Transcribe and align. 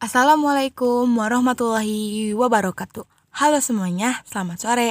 Assalamualaikum 0.00 1.04
warahmatullahi 1.12 2.32
wabarakatuh. 2.32 3.04
Halo 3.36 3.60
semuanya, 3.60 4.24
selamat 4.24 4.56
sore. 4.56 4.90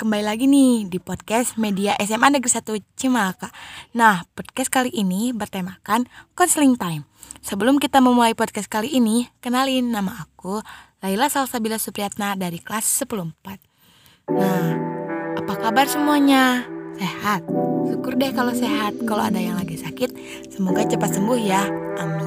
Kembali 0.00 0.24
lagi 0.24 0.48
nih 0.48 0.88
di 0.88 0.96
podcast 0.96 1.60
Media 1.60 1.92
SMA 2.00 2.32
Negeri 2.32 2.48
1 2.48 2.96
Cimalaka. 2.96 3.52
Nah, 3.92 4.24
podcast 4.32 4.72
kali 4.72 4.88
ini 4.96 5.36
bertemakan 5.36 6.08
Counseling 6.32 6.72
Time. 6.80 7.04
Sebelum 7.44 7.76
kita 7.76 8.00
memulai 8.00 8.32
podcast 8.32 8.72
kali 8.72 8.96
ini, 8.96 9.28
kenalin 9.44 9.92
nama 9.92 10.24
aku 10.24 10.64
Laila 11.04 11.28
Salsabila 11.28 11.76
Supriyatna 11.76 12.32
dari 12.40 12.56
kelas 12.56 13.04
104. 13.04 13.60
Nah, 14.32 14.72
apa 15.36 15.52
kabar 15.52 15.84
semuanya? 15.84 16.64
Sehat? 16.96 17.44
Syukur 17.92 18.16
deh 18.16 18.32
kalau 18.32 18.56
sehat. 18.56 19.04
Kalau 19.04 19.20
ada 19.20 19.36
yang 19.36 19.60
lagi 19.60 19.76
sakit, 19.76 20.16
semoga 20.48 20.80
cepat 20.88 21.12
sembuh 21.12 21.40
ya. 21.44 21.60
Amin. 22.00 22.25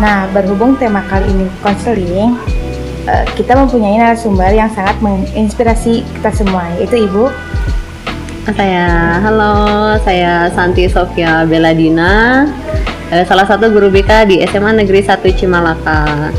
Nah, 0.00 0.24
berhubung 0.32 0.80
tema 0.80 1.04
kali 1.04 1.28
ini 1.28 1.46
konseling, 1.60 2.40
uh, 3.04 3.24
kita 3.36 3.52
mempunyai 3.52 4.00
narasumber 4.00 4.48
yang 4.48 4.72
sangat 4.72 4.96
menginspirasi 5.04 6.00
kita 6.16 6.32
semua, 6.32 6.64
yaitu 6.80 7.04
Ibu. 7.04 7.28
Saya, 8.56 9.20
halo, 9.20 9.54
saya 10.00 10.48
Santi 10.56 10.88
Sofia 10.88 11.44
Beladina, 11.44 12.48
uh, 13.12 13.24
salah 13.28 13.44
satu 13.44 13.68
guru 13.68 13.92
BK 13.92 14.10
di 14.24 14.36
SMA 14.48 14.72
Negeri 14.72 15.04
1 15.04 15.20
Cimalaka. 15.36 16.32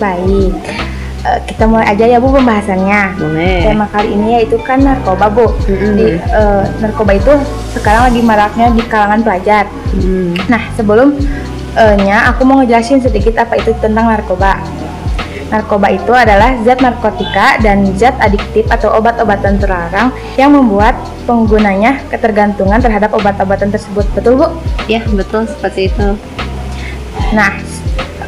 Baik, 0.00 0.56
uh, 1.28 1.38
kita 1.44 1.68
mulai 1.68 1.92
aja 1.92 2.08
ya 2.08 2.16
Bu 2.16 2.32
pembahasannya. 2.32 3.20
Boleh. 3.20 3.60
Tema 3.68 3.86
kali 3.92 4.08
ini 4.08 4.40
yaitu 4.40 4.56
kan 4.64 4.80
narkoba 4.80 5.28
Bu. 5.28 5.52
Mm-mm. 5.68 6.00
Di, 6.00 6.16
uh, 6.32 6.64
narkoba 6.80 7.12
itu 7.20 7.36
sekarang 7.76 8.08
lagi 8.08 8.20
maraknya 8.24 8.72
di 8.72 8.82
kalangan 8.88 9.20
pelajar. 9.20 9.68
Hmm. 10.00 10.32
Nah, 10.48 10.64
sebelum 10.72 11.12
eh, 11.12 11.61
nya 11.76 12.28
aku 12.28 12.44
mau 12.44 12.60
ngejelasin 12.60 13.00
sedikit 13.00 13.40
apa 13.40 13.56
itu 13.56 13.72
tentang 13.80 14.12
narkoba. 14.12 14.60
Narkoba 15.52 15.92
itu 15.92 16.12
adalah 16.16 16.56
zat 16.64 16.80
narkotika 16.80 17.60
dan 17.60 17.84
zat 17.96 18.16
adiktif 18.24 18.64
atau 18.72 18.92
obat-obatan 18.96 19.60
terlarang 19.60 20.08
yang 20.40 20.52
membuat 20.56 20.96
penggunanya 21.28 22.00
ketergantungan 22.08 22.80
terhadap 22.80 23.12
obat-obatan 23.12 23.68
tersebut. 23.68 24.04
Betul, 24.16 24.40
Bu? 24.40 24.48
Ya, 24.88 25.04
betul 25.12 25.44
seperti 25.44 25.92
itu. 25.92 26.16
Nah, 27.36 27.52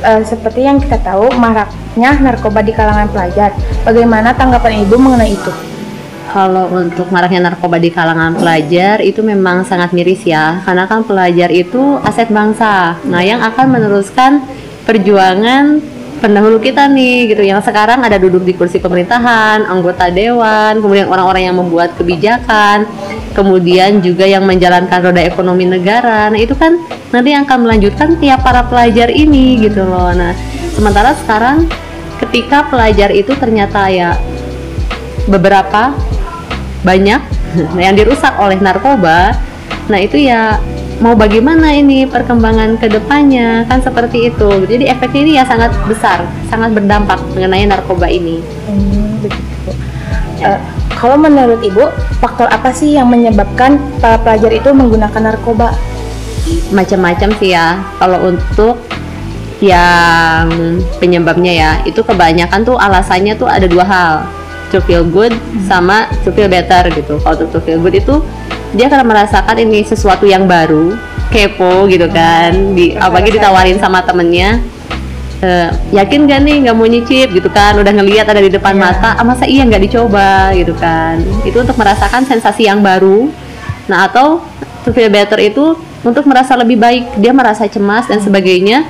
eh, 0.05 0.21
seperti 0.25 0.69
yang 0.69 0.77
kita 0.77 1.01
tahu, 1.01 1.33
maraknya 1.37 2.13
narkoba 2.21 2.61
di 2.61 2.77
kalangan 2.77 3.09
pelajar. 3.09 3.57
Bagaimana 3.89 4.37
tanggapan 4.37 4.85
Ibu 4.85 4.97
mengenai 5.01 5.33
itu? 5.33 5.74
Kalau 6.35 6.67
untuk 6.75 7.15
maraknya 7.15 7.47
narkoba 7.47 7.79
di 7.79 7.95
kalangan 7.95 8.35
pelajar 8.35 8.99
itu 8.99 9.23
memang 9.23 9.63
sangat 9.63 9.95
miris 9.95 10.27
ya, 10.27 10.59
karena 10.67 10.83
kan 10.91 11.07
pelajar 11.07 11.47
itu 11.55 11.95
aset 12.03 12.27
bangsa. 12.27 12.99
Nah, 13.07 13.23
yang 13.23 13.39
akan 13.39 13.71
meneruskan 13.71 14.43
perjuangan 14.83 15.79
pendahulu 16.19 16.59
kita 16.59 16.91
nih 16.91 17.31
gitu 17.31 17.47
yang 17.47 17.63
sekarang 17.63 18.03
ada 18.03 18.19
duduk 18.19 18.43
di 18.43 18.51
kursi 18.51 18.83
pemerintahan, 18.83 19.63
anggota 19.63 20.11
dewan, 20.11 20.83
kemudian 20.83 21.07
orang-orang 21.07 21.55
yang 21.55 21.55
membuat 21.55 21.95
kebijakan, 21.95 22.83
kemudian 23.31 24.03
juga 24.03 24.27
yang 24.27 24.43
menjalankan 24.43 25.07
roda 25.07 25.23
ekonomi 25.23 25.71
negara. 25.71 26.35
Nah, 26.35 26.41
itu 26.43 26.59
kan 26.59 26.75
nanti 27.15 27.31
yang 27.31 27.47
akan 27.47 27.63
melanjutkan 27.63 28.19
tiap 28.19 28.43
para 28.43 28.67
pelajar 28.67 29.07
ini 29.07 29.63
gitu 29.63 29.87
loh. 29.87 30.11
Nah, 30.11 30.35
sementara 30.75 31.15
sekarang 31.15 31.71
ketika 32.27 32.67
pelajar 32.67 33.15
itu 33.15 33.31
ternyata 33.39 33.87
ya 33.87 34.19
beberapa 35.31 35.95
banyak 36.85 37.21
yang 37.85 37.97
dirusak 37.97 38.37
oleh 38.39 38.61
narkoba. 38.61 39.35
Nah, 39.89 39.99
itu 40.01 40.17
ya 40.21 40.61
mau 41.03 41.19
bagaimana 41.19 41.75
ini 41.75 42.07
perkembangan 42.07 42.79
ke 42.79 42.87
depannya 42.87 43.67
kan 43.67 43.83
seperti 43.83 44.31
itu. 44.31 44.51
Jadi 44.69 44.87
efeknya 44.87 45.21
ini 45.25 45.33
ya 45.41 45.45
sangat 45.49 45.75
besar, 45.91 46.23
sangat 46.53 46.71
berdampak 46.77 47.19
mengenai 47.35 47.67
narkoba 47.67 48.07
ini. 48.07 48.39
Hmm, 48.69 49.19
begitu. 49.19 49.71
Eh, 50.45 50.61
kalau 50.95 51.19
menurut 51.19 51.61
Ibu, 51.61 51.91
faktor 52.23 52.49
apa 52.49 52.71
sih 52.71 52.95
yang 52.95 53.11
menyebabkan 53.11 53.77
para 53.99 54.21
pelajar 54.21 54.53
itu 54.55 54.71
menggunakan 54.71 55.33
narkoba? 55.35 55.75
Macam-macam 56.71 57.29
sih 57.41 57.57
ya. 57.57 57.81
Kalau 57.99 58.25
untuk 58.25 58.79
yang 59.61 60.49
penyebabnya 61.01 61.53
ya, 61.53 61.71
itu 61.89 62.05
kebanyakan 62.05 62.65
tuh 62.65 62.77
alasannya 62.77 63.35
tuh 63.37 63.49
ada 63.49 63.65
dua 63.69 63.85
hal. 63.85 64.15
To 64.75 64.83
feel 64.83 65.07
good 65.07 65.31
sama 65.71 66.11
to 66.27 66.35
feel 66.35 66.51
better 66.51 66.91
gitu. 66.91 67.23
Kalau 67.23 67.39
to 67.39 67.63
feel 67.63 67.79
good 67.79 67.95
itu 67.95 68.19
dia 68.75 68.91
karena 68.91 69.07
merasakan 69.07 69.55
ini 69.63 69.87
sesuatu 69.87 70.27
yang 70.27 70.51
baru, 70.51 70.99
kepo 71.31 71.87
gitu 71.87 72.11
kan. 72.11 72.75
Di 72.75 72.99
apalagi 72.99 73.39
ditawarin 73.39 73.79
sama 73.79 74.03
temennya. 74.03 74.59
Eh, 75.45 75.71
yakin 75.93 76.25
gak 76.25 76.41
nih 76.41 76.57
nggak 76.65 76.77
mau 76.79 76.89
nyicip 76.89 77.29
gitu 77.37 77.53
kan 77.53 77.77
udah 77.77 77.93
ngelihat 77.93 78.25
ada 78.25 78.41
di 78.41 78.49
depan 78.49 78.81
Iya. 78.81 78.81
mata 78.81 79.11
ah, 79.13 79.27
masa 79.29 79.45
iya 79.45 79.61
nggak 79.69 79.83
dicoba 79.85 80.57
gitu 80.57 80.73
kan 80.73 81.21
itu 81.45 81.53
untuk 81.61 81.77
merasakan 81.77 82.25
sensasi 82.25 82.65
yang 82.65 82.81
baru 82.81 83.29
nah 83.85 84.09
atau 84.09 84.41
to 84.89 84.95
feel 84.97 85.13
better 85.13 85.37
itu 85.37 85.77
untuk 86.01 86.25
merasa 86.25 86.57
lebih 86.57 86.81
baik 86.81 87.21
dia 87.21 87.37
merasa 87.37 87.69
cemas 87.69 88.09
dan 88.09 88.25
sebagainya 88.25 88.89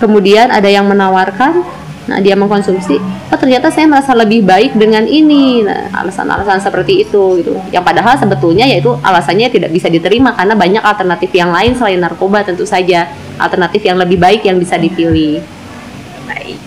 kemudian 0.00 0.48
ada 0.48 0.72
yang 0.72 0.88
menawarkan 0.88 1.60
nah 2.10 2.18
dia 2.18 2.34
mengkonsumsi 2.34 2.98
oh 3.30 3.38
ternyata 3.38 3.70
saya 3.70 3.86
merasa 3.86 4.10
lebih 4.18 4.42
baik 4.42 4.74
dengan 4.74 5.06
ini 5.06 5.62
nah, 5.62 6.02
alasan-alasan 6.02 6.58
seperti 6.58 7.06
itu 7.06 7.38
gitu 7.38 7.54
yang 7.70 7.86
padahal 7.86 8.18
sebetulnya 8.18 8.66
yaitu 8.66 8.90
alasannya 8.98 9.46
tidak 9.46 9.70
bisa 9.70 9.86
diterima 9.86 10.34
karena 10.34 10.58
banyak 10.58 10.82
alternatif 10.82 11.30
yang 11.30 11.54
lain 11.54 11.78
selain 11.78 12.02
narkoba 12.02 12.42
tentu 12.42 12.66
saja 12.66 13.06
alternatif 13.38 13.86
yang 13.86 13.94
lebih 13.94 14.18
baik 14.18 14.42
yang 14.42 14.58
bisa 14.58 14.74
dipilih 14.74 15.38
Baik. 16.30 16.58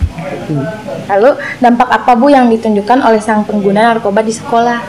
Lalu 1.07 1.29
dampak 1.63 1.87
apa 1.87 2.11
Bu 2.19 2.27
yang 2.27 2.51
ditunjukkan 2.51 2.99
oleh 2.99 3.23
sang 3.23 3.47
pengguna 3.47 3.95
narkoba 3.95 4.19
di 4.19 4.35
sekolah? 4.35 4.79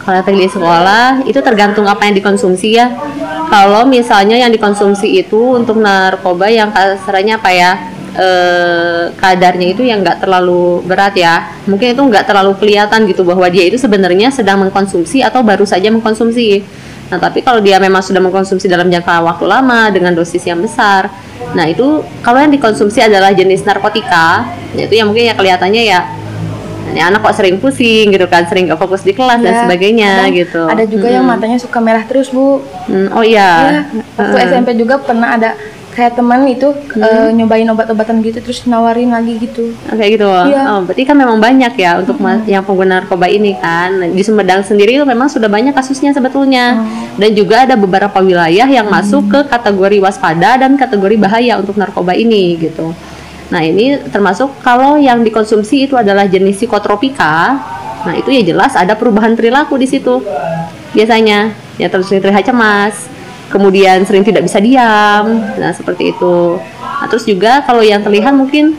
Kalau 0.00 0.22
di 0.22 0.46
sekolah 0.46 1.26
itu 1.26 1.36
tergantung 1.42 1.84
apa 1.84 2.06
yang 2.06 2.14
dikonsumsi 2.14 2.68
ya. 2.78 2.94
Kalau 3.50 3.84
misalnya 3.84 4.38
yang 4.38 4.54
dikonsumsi 4.54 5.20
itu 5.20 5.58
untuk 5.58 5.82
narkoba 5.82 6.46
yang 6.46 6.70
kasarnya 6.70 7.42
apa 7.42 7.50
ya 7.50 7.70
eh, 8.16 9.02
kadarnya 9.14 9.68
itu 9.76 9.84
yang 9.84 10.00
nggak 10.00 10.24
terlalu 10.24 10.82
berat 10.88 11.14
ya. 11.14 11.52
Mungkin 11.68 11.94
itu 11.94 12.02
nggak 12.02 12.24
terlalu 12.24 12.56
kelihatan 12.56 13.04
gitu 13.06 13.22
bahwa 13.22 13.46
dia 13.52 13.68
itu 13.68 13.76
sebenarnya 13.76 14.32
sedang 14.32 14.64
mengkonsumsi 14.64 15.20
atau 15.20 15.44
baru 15.44 15.68
saja 15.68 15.92
mengkonsumsi. 15.92 16.64
Nah 17.06 17.22
tapi 17.22 17.44
kalau 17.44 17.62
dia 17.62 17.78
memang 17.78 18.02
sudah 18.02 18.18
mengkonsumsi 18.18 18.66
dalam 18.66 18.90
jangka 18.90 19.22
waktu 19.22 19.44
lama 19.46 19.94
dengan 19.94 20.10
dosis 20.10 20.42
yang 20.42 20.58
besar, 20.58 21.06
nah 21.54 21.62
itu 21.62 22.02
kalau 22.18 22.42
yang 22.42 22.50
dikonsumsi 22.50 22.98
adalah 22.98 23.30
jenis 23.30 23.62
narkotika, 23.62 24.50
ya 24.74 24.90
itu 24.90 24.98
yang 24.98 25.06
mungkin 25.14 25.30
ya 25.30 25.34
kelihatannya 25.38 25.82
ya 25.86 26.00
ini 26.86 27.02
anak 27.02 27.22
kok 27.22 27.34
sering 27.34 27.58
pusing 27.58 28.14
gitu 28.14 28.26
kan, 28.30 28.46
sering 28.46 28.70
gak 28.70 28.78
fokus 28.78 29.02
di 29.02 29.10
kelas 29.10 29.42
dan 29.42 29.52
Ya, 29.52 29.60
sebagainya 29.66 30.10
kadang 30.22 30.34
gitu. 30.38 30.62
Ada 30.70 30.84
juga 30.86 31.08
yang 31.10 31.26
Mm-mm. 31.26 31.38
matanya 31.38 31.58
suka 31.58 31.78
merah 31.82 32.06
terus 32.06 32.30
Bu. 32.30 32.62
Hmm, 32.86 33.10
oh 33.10 33.26
iya. 33.26 33.50
Ya, 33.70 33.80
waktu 34.16 34.36
Heeh. 34.38 34.48
SMP 34.54 34.68
juga 34.78 35.02
pernah 35.02 35.34
ada 35.34 35.58
kayak 35.96 36.12
teman 36.12 36.44
itu 36.44 36.76
eh, 37.00 37.32
nyobain 37.32 37.64
obat-obatan 37.72 38.20
gitu 38.20 38.44
terus 38.44 38.68
nawarin 38.68 39.16
lagi 39.16 39.40
gitu. 39.40 39.72
Oh, 39.88 39.96
Kayak 39.96 40.10
gitu. 40.20 40.28
Iya. 40.28 40.62
Oh, 40.76 40.80
berarti 40.84 41.02
kan 41.08 41.16
memang 41.16 41.40
banyak 41.40 41.72
ya 41.72 41.96
untuk 41.96 42.20
ma- 42.20 42.44
yang 42.44 42.60
pengguna 42.60 43.00
narkoba 43.00 43.24
ini 43.32 43.56
kan. 43.56 44.04
Nah, 44.04 44.08
Di 44.12 44.20
Sumedang 44.20 44.60
sendiri 44.60 45.00
itu 45.00 45.08
memang 45.08 45.32
sudah 45.32 45.48
banyak 45.48 45.72
kasusnya 45.72 46.12
sebetulnya. 46.12 46.84
Dan 47.16 47.32
juga 47.32 47.64
ada 47.64 47.80
beberapa 47.80 48.20
wilayah 48.20 48.68
yang 48.68 48.92
masuk 48.92 49.24
ke 49.32 49.40
kategori 49.48 49.96
waspada 50.04 50.60
dan 50.60 50.76
kategori 50.76 51.16
bahaya 51.16 51.56
untuk 51.56 51.80
narkoba 51.80 52.12
ini 52.12 52.60
gitu. 52.60 52.92
Nah, 53.48 53.64
ini 53.64 53.96
termasuk 54.12 54.52
kalau 54.60 55.00
yang 55.00 55.24
dikonsumsi 55.24 55.88
itu 55.88 55.96
adalah 55.96 56.28
jenis 56.28 56.60
psikotropika. 56.60 57.56
Nah, 58.04 58.14
itu 58.14 58.28
ya 58.28 58.44
jelas 58.44 58.76
ada 58.76 58.92
perubahan 58.92 59.32
perilaku 59.32 59.80
di 59.80 59.88
situ. 59.88 60.20
Biasanya 60.92 61.56
ya 61.80 61.88
terus 61.88 62.12
terlihat 62.12 62.44
cemas, 62.44 63.15
kemudian 63.50 64.02
sering 64.06 64.26
tidak 64.26 64.46
bisa 64.46 64.58
diam. 64.58 65.42
Nah, 65.58 65.72
seperti 65.72 66.14
itu. 66.14 66.58
Nah, 67.00 67.06
terus 67.06 67.24
juga 67.26 67.62
kalau 67.62 67.82
yang 67.84 68.02
terlihat 68.02 68.34
mungkin 68.34 68.74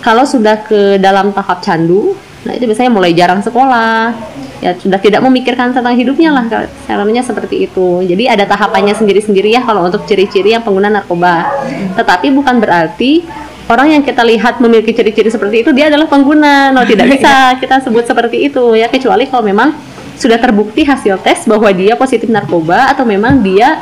kalau 0.00 0.24
sudah 0.24 0.64
ke 0.64 0.96
dalam 0.96 1.30
tahap 1.36 1.60
candu, 1.60 2.16
nah 2.44 2.56
itu 2.56 2.64
biasanya 2.64 2.88
mulai 2.88 3.12
jarang 3.12 3.44
sekolah, 3.44 4.16
ya 4.64 4.72
sudah 4.80 4.96
tidak 4.96 5.20
memikirkan 5.20 5.76
tentang 5.76 5.92
hidupnya 5.92 6.32
lah, 6.32 6.44
caranya 6.88 7.20
seperti 7.20 7.68
itu. 7.68 8.00
Jadi 8.04 8.24
ada 8.28 8.48
tahapannya 8.48 8.96
sendiri-sendiri 8.96 9.52
ya 9.52 9.60
kalau 9.60 9.84
untuk 9.84 10.08
ciri-ciri 10.08 10.56
yang 10.56 10.64
pengguna 10.64 10.88
narkoba. 10.88 11.52
Tetapi 12.00 12.32
bukan 12.32 12.64
berarti 12.64 13.28
orang 13.68 14.00
yang 14.00 14.02
kita 14.02 14.24
lihat 14.24 14.58
memiliki 14.58 14.90
ciri-ciri 14.96 15.30
seperti 15.30 15.62
itu 15.62 15.70
dia 15.76 15.92
adalah 15.92 16.08
pengguna. 16.08 16.72
No, 16.72 16.82
tidak 16.88 17.06
bisa 17.14 17.60
kita 17.60 17.84
sebut 17.84 18.08
seperti 18.08 18.48
itu 18.48 18.72
ya 18.72 18.88
kecuali 18.88 19.28
kalau 19.28 19.44
memang 19.44 19.76
sudah 20.20 20.36
terbukti 20.36 20.84
hasil 20.84 21.16
tes 21.24 21.48
bahwa 21.48 21.72
dia 21.72 21.96
positif 21.96 22.28
narkoba 22.28 22.92
atau 22.92 23.08
memang 23.08 23.40
dia 23.40 23.80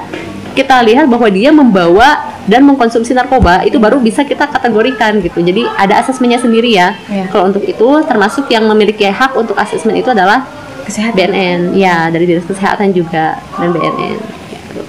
kita 0.58 0.82
lihat 0.82 1.06
bahwa 1.06 1.30
dia 1.30 1.54
membawa 1.54 2.34
dan 2.50 2.66
mengkonsumsi 2.66 3.14
narkoba 3.14 3.62
itu 3.62 3.78
baru 3.78 4.02
bisa 4.02 4.26
kita 4.26 4.50
kategorikan 4.50 5.22
gitu. 5.22 5.38
Jadi 5.38 5.62
ada 5.78 6.02
asesmennya 6.02 6.42
sendiri 6.42 6.74
ya. 6.74 6.98
Iya. 7.06 7.30
Kalau 7.30 7.54
untuk 7.54 7.62
itu 7.62 7.86
termasuk 8.02 8.50
yang 8.50 8.66
memiliki 8.66 9.06
hak 9.06 9.38
untuk 9.38 9.54
asesmen 9.54 9.94
itu 9.94 10.10
adalah 10.10 10.42
Kesehatan. 10.82 11.14
BNN, 11.14 11.60
ya 11.76 12.08
dari 12.08 12.24
dinas 12.24 12.48
kesehatan 12.48 12.96
juga 12.96 13.36
dan 13.60 13.68
BNN. 13.76 14.16
Gitu. 14.48 14.80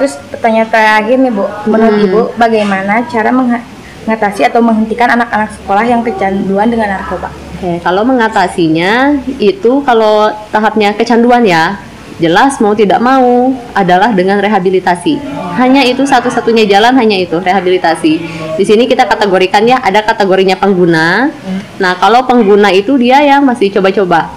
Terus 0.00 0.16
pertanyaan 0.32 0.68
terakhir 0.72 1.20
nih 1.20 1.28
Bu, 1.28 1.44
menurut 1.68 1.94
Hmm. 2.00 2.06
Ibu 2.08 2.20
bagaimana 2.40 3.04
cara 3.04 3.28
mengatasi 3.28 4.48
atau 4.48 4.64
menghentikan 4.64 5.12
anak-anak 5.12 5.52
sekolah 5.60 5.84
yang 5.84 6.00
kecanduan 6.00 6.72
dengan 6.72 6.96
narkoba? 6.96 7.28
Oke, 7.60 7.76
kalau 7.84 8.08
mengatasinya 8.08 9.20
itu 9.36 9.84
kalau 9.84 10.32
tahapnya 10.48 10.96
kecanduan 10.96 11.44
ya, 11.44 11.76
jelas 12.20 12.60
mau 12.60 12.76
tidak 12.76 13.00
mau 13.00 13.56
adalah 13.72 14.12
dengan 14.12 14.38
rehabilitasi. 14.38 15.16
Hanya 15.56 15.82
itu 15.88 16.04
satu-satunya 16.04 16.68
jalan 16.68 16.92
hanya 16.94 17.16
itu 17.16 17.40
rehabilitasi. 17.40 18.12
Di 18.60 18.64
sini 18.64 18.84
kita 18.84 19.08
kategorikan 19.08 19.64
ya 19.64 19.80
ada 19.80 20.04
kategorinya 20.04 20.60
pengguna. 20.60 21.32
Nah 21.80 21.92
kalau 21.96 22.28
pengguna 22.28 22.68
itu 22.70 23.00
dia 23.00 23.24
yang 23.24 23.42
masih 23.48 23.72
coba-coba, 23.72 24.28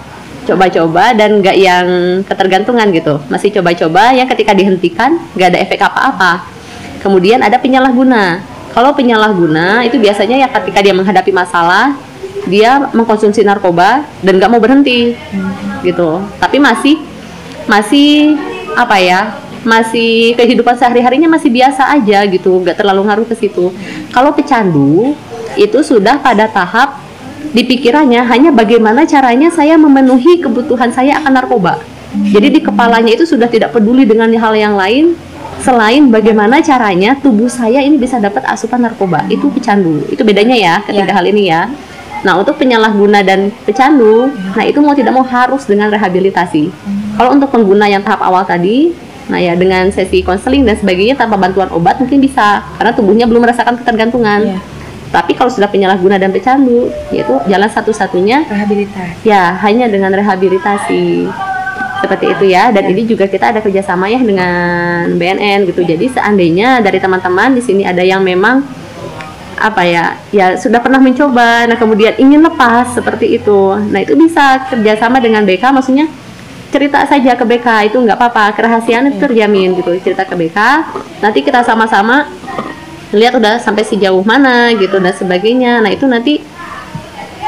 coba-coba 0.48 1.12
dan 1.12 1.44
nggak 1.44 1.56
yang 1.60 1.86
ketergantungan 2.24 2.88
gitu, 2.90 3.20
masih 3.28 3.52
coba-coba 3.52 4.16
yang 4.16 4.24
ketika 4.32 4.56
dihentikan 4.56 5.20
nggak 5.36 5.48
ada 5.52 5.58
efek 5.60 5.80
apa-apa. 5.84 6.44
Kemudian 7.04 7.44
ada 7.44 7.60
penyalahguna. 7.60 8.40
Kalau 8.72 8.90
penyalahguna 8.96 9.86
itu 9.86 10.00
biasanya 10.00 10.40
ya 10.40 10.48
ketika 10.50 10.82
dia 10.82 10.96
menghadapi 10.96 11.30
masalah, 11.30 11.94
dia 12.50 12.90
mengkonsumsi 12.92 13.46
narkoba 13.46 14.02
dan 14.24 14.40
nggak 14.40 14.50
mau 14.50 14.58
berhenti, 14.58 15.14
gitu. 15.86 16.18
Tapi 16.42 16.58
masih 16.58 16.98
masih 17.66 18.38
apa 18.74 18.96
ya? 19.00 19.20
Masih 19.64 20.36
kehidupan 20.36 20.76
sehari-harinya 20.76 21.24
masih 21.24 21.48
biasa 21.48 21.88
aja 21.88 22.20
gitu, 22.28 22.60
nggak 22.60 22.76
terlalu 22.76 23.08
ngaruh 23.08 23.26
ke 23.28 23.32
situ. 23.32 23.72
Kalau 24.12 24.36
pecandu 24.36 25.16
itu 25.56 25.78
sudah 25.80 26.20
pada 26.20 26.44
tahap 26.50 27.00
di 27.54 27.64
pikirannya 27.64 28.24
hanya 28.28 28.50
bagaimana 28.52 29.08
caranya 29.08 29.48
saya 29.48 29.80
memenuhi 29.80 30.42
kebutuhan 30.44 30.92
saya 30.92 31.16
akan 31.22 31.32
narkoba. 31.40 31.80
Jadi 32.14 32.58
di 32.58 32.60
kepalanya 32.62 33.10
itu 33.10 33.26
sudah 33.26 33.50
tidak 33.50 33.74
peduli 33.74 34.06
dengan 34.06 34.30
hal 34.30 34.54
yang 34.54 34.78
lain 34.78 35.18
selain 35.64 36.12
bagaimana 36.12 36.62
caranya 36.62 37.16
tubuh 37.18 37.50
saya 37.50 37.82
ini 37.82 37.98
bisa 37.98 38.20
dapat 38.20 38.44
asupan 38.46 38.84
narkoba. 38.84 39.26
Itu 39.32 39.50
pecandu. 39.50 40.06
Itu 40.12 40.22
bedanya 40.22 40.54
ya 40.54 40.74
ketiga 40.84 41.14
hal 41.14 41.26
ini 41.26 41.50
ya. 41.50 41.72
Nah, 42.24 42.40
untuk 42.40 42.56
penyalahguna 42.56 43.20
dan 43.20 43.52
pecandu, 43.68 44.32
nah 44.56 44.64
itu 44.64 44.80
mau 44.80 44.96
tidak 44.96 45.12
mau 45.12 45.26
harus 45.28 45.68
dengan 45.68 45.92
rehabilitasi. 45.92 46.72
Kalau 47.14 47.30
untuk 47.34 47.48
pengguna 47.50 47.86
yang 47.86 48.02
tahap 48.02 48.22
awal 48.26 48.42
tadi, 48.42 48.90
nah 49.30 49.38
ya 49.38 49.54
dengan 49.54 49.88
sesi 49.94 50.20
konseling 50.20 50.66
dan 50.66 50.74
sebagainya 50.76 51.14
tanpa 51.14 51.38
bantuan 51.38 51.70
obat 51.70 51.96
mungkin 52.02 52.20
bisa 52.20 52.60
karena 52.76 52.92
tubuhnya 52.92 53.24
belum 53.30 53.42
merasakan 53.46 53.78
ketergantungan. 53.80 54.40
Iya. 54.44 54.58
Tapi 55.14 55.38
kalau 55.38 55.46
sudah 55.46 55.70
penyalahguna 55.70 56.18
dan 56.18 56.34
pecandu, 56.34 56.90
yaitu 57.14 57.38
jalan 57.46 57.70
satu-satunya 57.70 58.50
Rehabilitasi. 58.50 59.22
ya 59.22 59.54
hanya 59.62 59.86
dengan 59.86 60.10
rehabilitasi 60.10 61.30
seperti 62.04 62.36
itu 62.36 62.44
ya 62.52 62.68
dan 62.68 62.84
ini 62.84 63.08
juga 63.08 63.24
kita 63.24 63.54
ada 63.56 63.64
kerjasama 63.64 64.12
ya 64.12 64.20
dengan 64.20 65.08
BNN 65.16 65.64
gitu 65.72 65.80
jadi 65.80 66.04
seandainya 66.12 66.84
dari 66.84 67.00
teman-teman 67.00 67.56
di 67.56 67.64
sini 67.64 67.88
ada 67.88 68.04
yang 68.04 68.20
memang 68.20 68.60
apa 69.56 69.82
ya 69.86 70.20
ya 70.28 70.60
sudah 70.60 70.84
pernah 70.84 71.00
mencoba 71.00 71.64
nah 71.64 71.78
kemudian 71.80 72.12
ingin 72.20 72.44
lepas 72.44 72.92
seperti 72.92 73.40
itu 73.40 73.72
nah 73.88 74.04
itu 74.04 74.12
bisa 74.20 74.68
kerjasama 74.68 75.16
dengan 75.24 75.48
BK 75.48 75.64
maksudnya 75.72 76.04
cerita 76.74 77.06
saja 77.06 77.38
ke 77.38 77.44
BK 77.46 77.94
itu 77.94 78.02
nggak 78.02 78.18
apa-apa. 78.18 78.50
Kerahasiaan 78.58 79.14
itu 79.14 79.22
terjamin 79.22 79.78
gitu 79.78 79.94
cerita 80.02 80.26
ke 80.26 80.34
BK 80.34 80.58
nanti 81.22 81.46
kita 81.46 81.62
sama-sama 81.62 82.26
lihat 83.14 83.38
udah 83.38 83.62
sampai 83.62 83.86
sejauh 83.86 84.26
mana 84.26 84.74
gitu 84.74 84.98
dan 84.98 85.14
sebagainya. 85.14 85.78
Nah 85.78 85.94
itu 85.94 86.10
nanti 86.10 86.42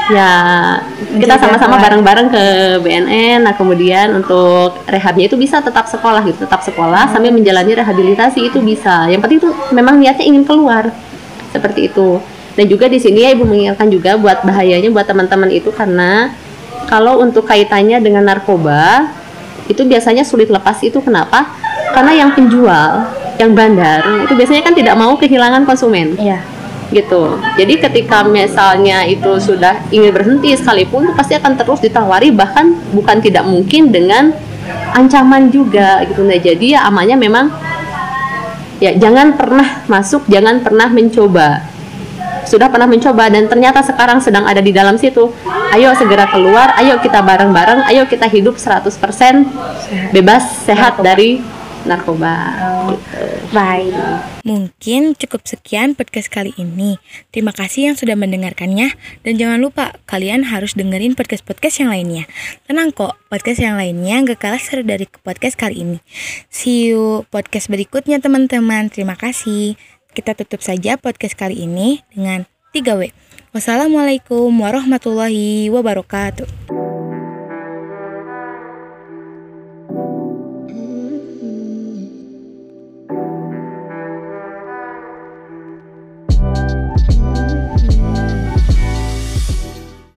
ya 0.07 0.31
kita 1.19 1.35
sama-sama 1.35 1.75
bareng-bareng 1.83 2.31
ke 2.31 2.43
BNN 2.79 3.43
nah 3.43 3.51
kemudian 3.51 4.15
untuk 4.15 4.79
rehabnya 4.87 5.27
itu 5.27 5.35
bisa 5.35 5.59
tetap 5.59 5.83
sekolah 5.83 6.23
gitu 6.23 6.47
tetap 6.47 6.63
sekolah 6.63 7.11
sambil 7.11 7.35
menjalani 7.35 7.75
rehabilitasi 7.75 8.47
itu 8.47 8.63
bisa. 8.63 9.11
Yang 9.11 9.21
penting 9.27 9.39
itu 9.43 9.49
memang 9.75 9.99
niatnya 9.99 10.23
ingin 10.23 10.47
keluar 10.47 10.87
seperti 11.51 11.91
itu. 11.91 12.23
Dan 12.55 12.65
juga 12.71 12.87
di 12.87 12.97
sini 12.97 13.27
ya 13.27 13.35
ibu 13.35 13.43
mengingatkan 13.43 13.91
juga 13.91 14.15
buat 14.15 14.41
bahayanya 14.47 14.89
buat 14.89 15.05
teman-teman 15.05 15.51
itu 15.51 15.69
karena 15.75 16.31
kalau 16.87 17.19
untuk 17.21 17.43
kaitannya 17.45 17.99
dengan 17.99 18.25
narkoba 18.25 19.11
itu 19.67 19.83
biasanya 19.83 20.23
sulit 20.23 20.47
lepas 20.47 20.79
itu 20.81 20.97
kenapa 21.03 21.51
karena 21.91 22.25
yang 22.25 22.29
penjual 22.31 23.03
yang 23.37 23.51
bandar 23.53 24.01
itu 24.25 24.33
biasanya 24.33 24.63
kan 24.65 24.73
tidak 24.73 24.95
mau 24.97 25.13
kehilangan 25.19 25.67
konsumen 25.67 26.17
Iya. 26.17 26.39
gitu. 26.87 27.35
Jadi 27.59 27.83
ketika 27.83 28.23
misalnya 28.23 29.03
itu 29.03 29.35
sudah 29.43 29.75
ingin 29.91 30.15
berhenti 30.15 30.55
sekalipun 30.55 31.11
itu 31.11 31.13
pasti 31.19 31.35
akan 31.35 31.59
terus 31.59 31.83
ditawari 31.83 32.31
bahkan 32.31 32.79
bukan 32.95 33.19
tidak 33.19 33.43
mungkin 33.43 33.91
dengan 33.91 34.31
ancaman 34.95 35.51
juga 35.51 36.07
gitu. 36.07 36.23
Nah, 36.23 36.39
jadi 36.39 36.79
ya 36.79 36.87
amannya 36.87 37.19
memang 37.19 37.51
ya 38.79 38.95
jangan 38.95 39.35
pernah 39.35 39.83
masuk, 39.91 40.23
jangan 40.31 40.63
pernah 40.63 40.87
mencoba. 40.87 41.61
Sudah 42.47 42.71
pernah 42.71 42.87
mencoba 42.87 43.27
dan 43.27 43.51
ternyata 43.51 43.83
sekarang 43.83 44.23
sedang 44.23 44.47
ada 44.47 44.63
di 44.63 44.71
dalam 44.71 44.95
situ. 44.95 45.27
Ayo 45.75 45.91
segera 45.99 46.31
keluar, 46.31 46.71
ayo 46.79 46.95
kita 47.03 47.19
bareng-bareng, 47.19 47.91
ayo 47.91 48.07
kita 48.07 48.31
hidup 48.31 48.55
100% 48.55 50.15
bebas 50.15 50.63
sehat 50.63 51.03
dari 51.03 51.43
narkoba. 51.87 52.35
Gitu. 52.91 53.23
Baik. 53.55 53.95
Mungkin 54.43 55.15
cukup 55.15 55.47
sekian 55.47 55.95
podcast 55.95 56.27
kali 56.27 56.51
ini. 56.59 56.99
Terima 57.31 57.55
kasih 57.55 57.91
yang 57.91 57.95
sudah 57.95 58.15
mendengarkannya. 58.19 58.95
Dan 59.23 59.33
jangan 59.39 59.59
lupa, 59.59 59.95
kalian 60.07 60.47
harus 60.51 60.75
dengerin 60.75 61.15
podcast-podcast 61.15 61.83
yang 61.83 61.91
lainnya. 61.91 62.23
Tenang 62.67 62.91
kok, 62.91 63.15
podcast 63.31 63.59
yang 63.63 63.79
lainnya 63.79 64.23
gak 64.27 64.39
kalah 64.43 64.61
seru 64.61 64.83
dari 64.83 65.07
podcast 65.23 65.55
kali 65.59 65.83
ini. 65.83 65.97
See 66.51 66.91
you 66.91 67.23
podcast 67.31 67.71
berikutnya 67.71 68.19
teman-teman. 68.19 68.91
Terima 68.91 69.15
kasih. 69.15 69.79
Kita 70.17 70.33
tutup 70.33 70.65
saja 70.65 70.97
podcast 70.97 71.37
kali 71.37 71.69
ini 71.69 72.01
dengan 72.09 72.49
3W. 72.73 73.13
Wassalamualaikum 73.53 74.49
warahmatullahi 74.49 75.69
wabarakatuh. 75.69 76.76